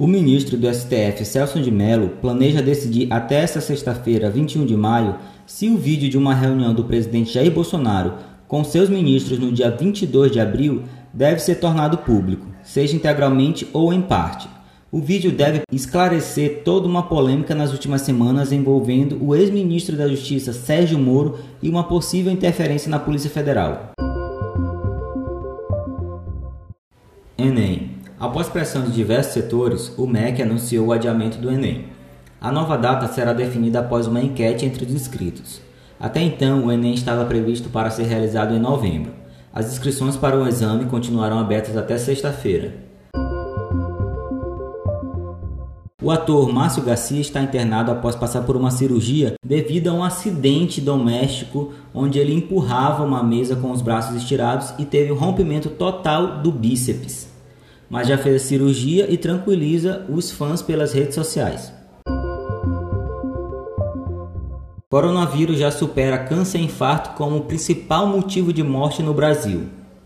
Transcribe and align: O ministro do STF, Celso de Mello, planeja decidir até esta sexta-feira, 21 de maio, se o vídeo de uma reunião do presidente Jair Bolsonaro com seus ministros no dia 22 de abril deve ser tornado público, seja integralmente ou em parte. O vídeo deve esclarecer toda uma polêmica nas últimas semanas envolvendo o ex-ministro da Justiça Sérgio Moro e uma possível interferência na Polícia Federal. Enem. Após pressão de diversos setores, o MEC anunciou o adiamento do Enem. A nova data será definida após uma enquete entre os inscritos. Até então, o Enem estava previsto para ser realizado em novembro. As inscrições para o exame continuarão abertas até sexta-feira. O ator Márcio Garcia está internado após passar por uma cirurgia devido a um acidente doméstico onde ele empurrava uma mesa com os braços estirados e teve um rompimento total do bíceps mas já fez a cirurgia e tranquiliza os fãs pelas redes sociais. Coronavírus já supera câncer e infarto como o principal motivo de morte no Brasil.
O 0.00 0.06
ministro 0.06 0.56
do 0.56 0.66
STF, 0.66 1.26
Celso 1.26 1.60
de 1.60 1.70
Mello, 1.70 2.08
planeja 2.22 2.62
decidir 2.62 3.12
até 3.12 3.42
esta 3.42 3.60
sexta-feira, 3.60 4.30
21 4.30 4.64
de 4.64 4.74
maio, 4.74 5.16
se 5.44 5.68
o 5.68 5.76
vídeo 5.76 6.08
de 6.08 6.16
uma 6.16 6.32
reunião 6.32 6.72
do 6.72 6.84
presidente 6.84 7.34
Jair 7.34 7.52
Bolsonaro 7.52 8.14
com 8.48 8.64
seus 8.64 8.88
ministros 8.88 9.38
no 9.38 9.52
dia 9.52 9.70
22 9.70 10.32
de 10.32 10.40
abril 10.40 10.84
deve 11.12 11.40
ser 11.40 11.56
tornado 11.56 11.98
público, 11.98 12.46
seja 12.62 12.96
integralmente 12.96 13.68
ou 13.74 13.92
em 13.92 14.00
parte. 14.00 14.48
O 14.90 15.02
vídeo 15.02 15.30
deve 15.30 15.60
esclarecer 15.70 16.62
toda 16.64 16.88
uma 16.88 17.02
polêmica 17.02 17.54
nas 17.54 17.70
últimas 17.70 18.00
semanas 18.00 18.52
envolvendo 18.52 19.22
o 19.22 19.36
ex-ministro 19.36 19.98
da 19.98 20.08
Justiça 20.08 20.54
Sérgio 20.54 20.98
Moro 20.98 21.40
e 21.62 21.68
uma 21.68 21.84
possível 21.84 22.32
interferência 22.32 22.88
na 22.88 22.98
Polícia 22.98 23.28
Federal. 23.28 23.90
Enem. 27.36 27.99
Após 28.20 28.50
pressão 28.50 28.82
de 28.82 28.92
diversos 28.92 29.32
setores, 29.32 29.94
o 29.96 30.06
MEC 30.06 30.42
anunciou 30.42 30.88
o 30.88 30.92
adiamento 30.92 31.38
do 31.38 31.50
Enem. 31.50 31.86
A 32.38 32.52
nova 32.52 32.76
data 32.76 33.06
será 33.06 33.32
definida 33.32 33.80
após 33.80 34.06
uma 34.06 34.20
enquete 34.20 34.66
entre 34.66 34.84
os 34.84 34.92
inscritos. 34.92 35.62
Até 35.98 36.20
então, 36.20 36.66
o 36.66 36.70
Enem 36.70 36.92
estava 36.92 37.24
previsto 37.24 37.70
para 37.70 37.88
ser 37.88 38.02
realizado 38.02 38.54
em 38.54 38.58
novembro. 38.58 39.12
As 39.50 39.72
inscrições 39.72 40.18
para 40.18 40.38
o 40.38 40.46
exame 40.46 40.84
continuarão 40.84 41.38
abertas 41.38 41.78
até 41.78 41.96
sexta-feira. 41.96 42.74
O 46.02 46.10
ator 46.10 46.52
Márcio 46.52 46.82
Garcia 46.82 47.22
está 47.22 47.40
internado 47.40 47.90
após 47.90 48.14
passar 48.14 48.42
por 48.42 48.54
uma 48.54 48.70
cirurgia 48.70 49.32
devido 49.42 49.88
a 49.88 49.94
um 49.94 50.04
acidente 50.04 50.78
doméstico 50.78 51.72
onde 51.94 52.18
ele 52.18 52.34
empurrava 52.34 53.02
uma 53.02 53.22
mesa 53.22 53.56
com 53.56 53.70
os 53.70 53.80
braços 53.80 54.14
estirados 54.14 54.74
e 54.78 54.84
teve 54.84 55.10
um 55.10 55.16
rompimento 55.16 55.70
total 55.70 56.42
do 56.42 56.52
bíceps 56.52 57.30
mas 57.90 58.06
já 58.06 58.16
fez 58.16 58.36
a 58.36 58.46
cirurgia 58.46 59.12
e 59.12 59.18
tranquiliza 59.18 60.06
os 60.08 60.30
fãs 60.30 60.62
pelas 60.62 60.92
redes 60.92 61.16
sociais. 61.16 61.72
Coronavírus 64.88 65.58
já 65.58 65.70
supera 65.70 66.24
câncer 66.24 66.58
e 66.58 66.64
infarto 66.64 67.10
como 67.10 67.36
o 67.36 67.44
principal 67.44 68.06
motivo 68.06 68.52
de 68.52 68.62
morte 68.62 69.02
no 69.02 69.12
Brasil. 69.12 69.79